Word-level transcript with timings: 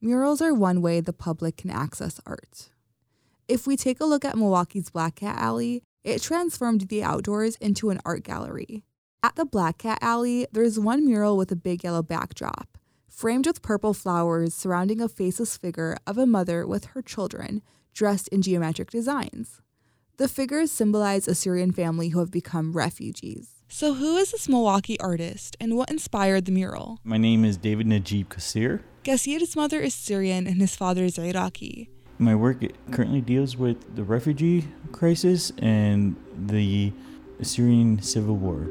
murals 0.00 0.40
are 0.40 0.54
one 0.54 0.80
way 0.80 1.00
the 1.00 1.12
public 1.12 1.56
can 1.56 1.70
access 1.70 2.20
art. 2.26 2.70
If 3.48 3.66
we 3.66 3.76
take 3.76 4.00
a 4.00 4.06
look 4.06 4.24
at 4.24 4.36
Milwaukee's 4.36 4.90
Black 4.90 5.16
Cat 5.16 5.36
Alley, 5.38 5.82
it 6.04 6.22
transformed 6.22 6.82
the 6.82 7.02
outdoors 7.02 7.56
into 7.56 7.90
an 7.90 8.00
art 8.04 8.24
gallery. 8.24 8.84
At 9.22 9.36
the 9.36 9.44
Black 9.44 9.78
Cat 9.78 9.98
Alley, 10.00 10.46
there's 10.52 10.78
one 10.78 11.04
mural 11.04 11.36
with 11.36 11.52
a 11.52 11.56
big 11.56 11.84
yellow 11.84 12.02
backdrop, 12.02 12.78
framed 13.08 13.46
with 13.46 13.60
purple 13.60 13.92
flowers 13.92 14.54
surrounding 14.54 15.00
a 15.00 15.08
faceless 15.08 15.56
figure 15.58 15.98
of 16.06 16.16
a 16.16 16.26
mother 16.26 16.66
with 16.66 16.86
her 16.86 17.02
children, 17.02 17.60
dressed 17.92 18.28
in 18.28 18.40
geometric 18.40 18.90
designs. 18.90 19.60
The 20.16 20.28
figures 20.28 20.70
symbolize 20.70 21.28
a 21.28 21.34
Syrian 21.34 21.72
family 21.72 22.10
who 22.10 22.20
have 22.20 22.30
become 22.30 22.72
refugees. 22.72 23.56
So, 23.68 23.94
who 23.94 24.16
is 24.16 24.32
this 24.32 24.48
Milwaukee 24.48 24.98
artist 25.00 25.56
and 25.60 25.76
what 25.76 25.90
inspired 25.90 26.44
the 26.44 26.52
mural? 26.52 27.00
My 27.04 27.18
name 27.18 27.44
is 27.44 27.56
David 27.56 27.86
Najib 27.86 28.28
Kassir. 28.28 28.80
Kassir's 29.02 29.56
mother 29.56 29.80
is 29.80 29.94
Syrian 29.94 30.46
and 30.46 30.60
his 30.60 30.76
father 30.76 31.04
is 31.04 31.18
Iraqi. 31.18 31.88
My 32.18 32.34
work 32.34 32.58
currently 32.90 33.22
deals 33.22 33.56
with 33.56 33.96
the 33.96 34.04
refugee 34.04 34.68
crisis 34.92 35.52
and 35.56 36.16
the 36.36 36.92
Syrian 37.40 38.02
civil 38.02 38.36
war. 38.36 38.68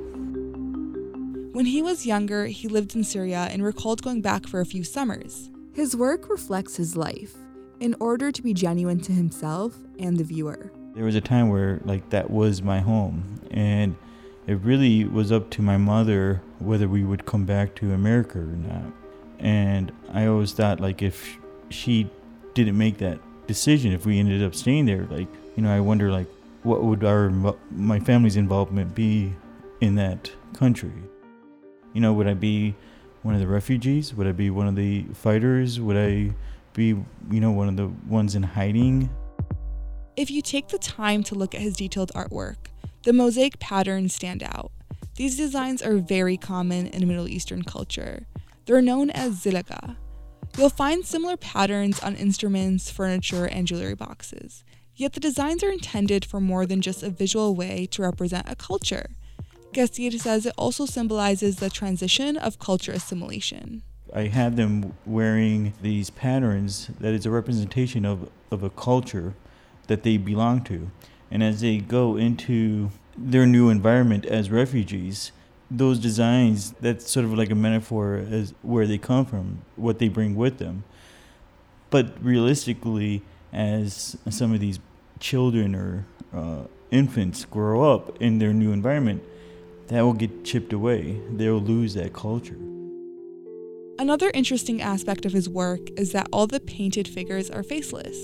When 1.53 1.65
he 1.65 1.81
was 1.81 2.05
younger, 2.05 2.45
he 2.45 2.67
lived 2.67 2.95
in 2.95 3.03
Syria 3.03 3.47
and 3.49 3.63
recalled 3.63 4.03
going 4.03 4.21
back 4.21 4.45
for 4.45 4.61
a 4.61 4.67
few 4.67 4.83
summers. 4.83 5.49
His 5.73 5.95
work 5.95 6.29
reflects 6.29 6.75
his 6.75 6.95
life 6.95 7.35
in 7.79 7.95
order 7.99 8.31
to 8.31 8.41
be 8.43 8.53
genuine 8.53 8.99
to 8.99 9.11
himself 9.11 9.75
and 9.97 10.15
the 10.15 10.23
viewer. 10.23 10.71
There 10.93 11.05
was 11.05 11.15
a 11.15 11.21
time 11.21 11.49
where 11.49 11.81
like 11.85 12.07
that 12.11 12.29
was 12.29 12.61
my 12.61 12.81
home 12.81 13.41
and 13.49 13.95
it 14.45 14.59
really 14.61 15.05
was 15.05 15.31
up 15.31 15.49
to 15.51 15.63
my 15.63 15.77
mother 15.77 16.43
whether 16.59 16.87
we 16.87 17.03
would 17.03 17.25
come 17.25 17.45
back 17.45 17.73
to 17.77 17.93
America 17.93 18.37
or 18.37 18.43
not. 18.43 18.93
And 19.39 19.91
I 20.13 20.25
always 20.27 20.51
thought 20.51 20.79
like 20.79 21.01
if 21.01 21.37
she 21.69 22.09
didn't 22.53 22.77
make 22.77 22.97
that 22.97 23.19
decision, 23.47 23.93
if 23.93 24.05
we 24.05 24.19
ended 24.19 24.43
up 24.43 24.53
staying 24.53 24.85
there, 24.85 25.05
like 25.05 25.27
you 25.55 25.63
know, 25.63 25.75
I 25.75 25.79
wonder 25.79 26.11
like 26.11 26.27
what 26.63 26.83
would 26.83 27.03
our 27.03 27.29
my 27.71 27.99
family's 27.99 28.35
involvement 28.35 28.93
be 28.93 29.33
in 29.81 29.95
that 29.95 30.31
country? 30.53 30.91
You 31.93 32.01
know, 32.01 32.13
would 32.13 32.27
I 32.27 32.33
be 32.33 32.75
one 33.23 33.33
of 33.33 33.41
the 33.41 33.47
refugees? 33.47 34.13
Would 34.13 34.27
I 34.27 34.31
be 34.31 34.49
one 34.49 34.67
of 34.67 34.75
the 34.75 35.03
fighters? 35.13 35.79
Would 35.79 35.97
I 35.97 36.33
be, 36.73 36.87
you 37.31 37.39
know, 37.39 37.51
one 37.51 37.67
of 37.67 37.77
the 37.77 37.87
ones 38.07 38.35
in 38.35 38.43
hiding? 38.43 39.09
If 40.15 40.29
you 40.29 40.41
take 40.41 40.67
the 40.67 40.77
time 40.77 41.23
to 41.23 41.35
look 41.35 41.55
at 41.55 41.61
his 41.61 41.75
detailed 41.75 42.11
artwork, 42.13 42.57
the 43.03 43.13
mosaic 43.13 43.59
patterns 43.59 44.13
stand 44.13 44.43
out. 44.43 44.71
These 45.15 45.37
designs 45.37 45.81
are 45.81 45.97
very 45.97 46.37
common 46.37 46.87
in 46.87 47.07
Middle 47.07 47.27
Eastern 47.27 47.63
culture. 47.63 48.25
They're 48.69 48.83
known 48.83 49.09
as 49.09 49.43
zellige. 49.43 49.97
You'll 50.55 50.69
find 50.69 51.03
similar 51.03 51.37
patterns 51.37 51.99
on 52.01 52.15
instruments, 52.15 52.91
furniture, 52.91 53.45
and 53.45 53.65
jewelry 53.65 53.95
boxes. 53.95 54.63
Yet 54.95 55.13
the 55.13 55.19
designs 55.19 55.63
are 55.63 55.71
intended 55.71 56.23
for 56.23 56.39
more 56.39 56.67
than 56.67 56.79
just 56.79 57.01
a 57.01 57.09
visual 57.09 57.55
way 57.55 57.87
to 57.89 58.03
represent 58.03 58.47
a 58.47 58.55
culture. 58.55 59.09
Kassir 59.73 60.19
says 60.19 60.45
it 60.45 60.53
also 60.55 60.85
symbolizes 60.85 61.55
the 61.55 61.71
transition 61.71 62.37
of 62.37 62.59
culture 62.59 62.91
assimilation. 62.91 63.81
I 64.13 64.27
had 64.27 64.55
them 64.55 64.93
wearing 65.03 65.73
these 65.81 66.11
patterns 66.11 66.91
that 66.99 67.15
is 67.15 67.25
a 67.25 67.31
representation 67.31 68.05
of, 68.05 68.29
of 68.51 68.61
a 68.61 68.69
culture 68.69 69.33
that 69.87 70.03
they 70.03 70.17
belong 70.17 70.63
to. 70.65 70.91
And 71.31 71.41
as 71.41 71.61
they 71.61 71.79
go 71.79 72.17
into 72.17 72.91
their 73.17 73.47
new 73.47 73.69
environment 73.69 74.27
as 74.27 74.51
refugees, 74.51 75.31
those 75.71 75.99
designs, 75.99 76.73
that's 76.81 77.09
sort 77.09 77.25
of 77.25 77.33
like 77.33 77.51
a 77.51 77.55
metaphor 77.55 78.25
as 78.29 78.53
where 78.61 78.87
they 78.87 78.97
come 78.97 79.25
from, 79.25 79.61
what 79.75 79.99
they 79.99 80.09
bring 80.09 80.35
with 80.35 80.57
them. 80.57 80.83
But 81.89 82.23
realistically, 82.23 83.23
as 83.53 84.17
some 84.29 84.53
of 84.53 84.59
these 84.59 84.79
children 85.19 85.75
or 85.75 86.05
uh, 86.33 86.63
infants 86.91 87.45
grow 87.45 87.93
up 87.93 88.21
in 88.21 88.39
their 88.39 88.53
new 88.53 88.71
environment, 88.71 89.23
that 89.87 90.01
will 90.01 90.13
get 90.13 90.43
chipped 90.45 90.71
away. 90.71 91.19
They'll 91.31 91.59
lose 91.59 91.95
that 91.95 92.13
culture. 92.13 92.57
Another 93.97 94.31
interesting 94.33 94.81
aspect 94.81 95.25
of 95.25 95.33
his 95.33 95.49
work 95.49 95.81
is 95.97 96.13
that 96.13 96.27
all 96.31 96.47
the 96.47 96.59
painted 96.59 97.07
figures 97.07 97.49
are 97.49 97.63
faceless. 97.63 98.17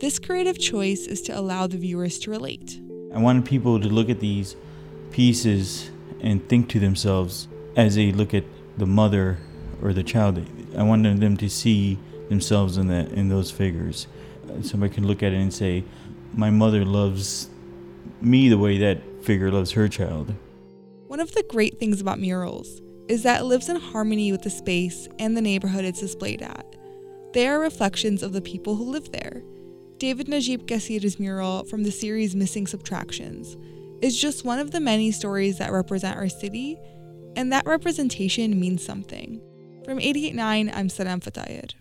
This 0.00 0.18
creative 0.18 0.58
choice 0.58 1.06
is 1.06 1.22
to 1.22 1.38
allow 1.38 1.66
the 1.66 1.76
viewers 1.76 2.18
to 2.20 2.30
relate. 2.30 2.80
I 3.14 3.18
wanted 3.18 3.44
people 3.44 3.80
to 3.80 3.88
look 3.88 4.10
at 4.10 4.20
these 4.20 4.56
pieces 5.10 5.90
and 6.26 6.46
think 6.48 6.68
to 6.68 6.80
themselves 6.80 7.46
as 7.76 7.94
they 7.94 8.10
look 8.10 8.34
at 8.34 8.44
the 8.76 8.86
mother 8.86 9.38
or 9.80 9.92
the 9.92 10.02
child. 10.02 10.44
I 10.76 10.82
wanted 10.82 11.20
them 11.20 11.36
to 11.36 11.48
see 11.48 11.98
themselves 12.28 12.76
in 12.76 12.88
that 12.88 13.12
in 13.12 13.28
those 13.28 13.50
figures. 13.52 14.08
Somebody 14.62 14.92
can 14.92 15.06
look 15.06 15.22
at 15.22 15.32
it 15.32 15.36
and 15.36 15.52
say, 15.52 15.84
"My 16.34 16.50
mother 16.50 16.84
loves 16.84 17.48
me 18.20 18.48
the 18.48 18.58
way 18.58 18.76
that 18.78 18.98
figure 19.22 19.52
loves 19.52 19.72
her 19.72 19.88
child." 19.88 20.34
One 21.06 21.20
of 21.20 21.32
the 21.32 21.44
great 21.48 21.78
things 21.78 22.00
about 22.00 22.18
murals 22.18 22.80
is 23.08 23.22
that 23.22 23.42
it 23.42 23.44
lives 23.44 23.68
in 23.68 23.76
harmony 23.76 24.32
with 24.32 24.42
the 24.42 24.50
space 24.50 25.08
and 25.20 25.36
the 25.36 25.40
neighborhood 25.40 25.84
it's 25.84 26.00
displayed 26.00 26.42
at. 26.42 26.66
They 27.34 27.46
are 27.46 27.60
reflections 27.60 28.24
of 28.24 28.32
the 28.32 28.40
people 28.40 28.74
who 28.74 28.90
live 28.90 29.12
there. 29.12 29.44
David 29.98 30.26
Najib 30.28 30.66
Kassir's 30.66 31.20
mural 31.20 31.64
from 31.64 31.84
the 31.84 31.92
series 31.92 32.34
Missing 32.34 32.66
Subtractions 32.66 33.56
is 34.02 34.20
just 34.20 34.44
one 34.44 34.58
of 34.58 34.72
the 34.72 34.80
many 34.80 35.10
stories 35.12 35.58
that 35.58 35.72
represent 35.72 36.16
our 36.16 36.28
city, 36.28 36.78
and 37.36 37.52
that 37.52 37.66
representation 37.66 38.58
means 38.58 38.84
something. 38.84 39.40
From 39.84 40.00
889, 40.00 40.70
I'm 40.74 40.88
Salam 40.88 41.20
Fatayed. 41.20 41.76